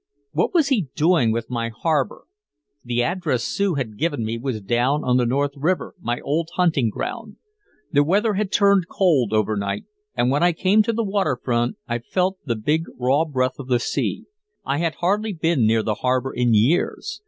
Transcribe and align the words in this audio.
What 0.31 0.51
was 0.51 0.69
he 0.69 0.87
doing 0.95 1.31
with 1.31 1.51
my 1.51 1.69
harbor? 1.69 2.23
The 2.83 3.03
address 3.03 3.43
Sue 3.43 3.75
had 3.75 3.99
given 3.99 4.25
me 4.25 4.39
was 4.39 4.59
down 4.59 5.03
on 5.03 5.17
the 5.17 5.27
North 5.27 5.51
River, 5.55 5.93
my 6.01 6.19
old 6.21 6.49
hunting 6.55 6.89
ground. 6.89 7.35
The 7.91 8.03
weather 8.03 8.33
had 8.33 8.51
turned 8.51 8.87
cold 8.87 9.31
over 9.31 9.55
night, 9.55 9.83
and 10.15 10.31
when 10.31 10.41
I 10.41 10.53
came 10.53 10.81
to 10.81 10.91
the 10.93 11.03
waterfront 11.05 11.77
I 11.87 11.99
felt 11.99 12.39
the 12.45 12.55
big 12.55 12.85
raw 12.97 13.25
breath 13.25 13.59
of 13.59 13.67
the 13.67 13.79
sea. 13.79 14.25
I 14.65 14.79
had 14.79 14.95
hardly 14.95 15.33
been 15.33 15.67
near 15.67 15.83
the 15.83 15.93
harbor 16.01 16.33
in 16.33 16.55
years. 16.55 17.19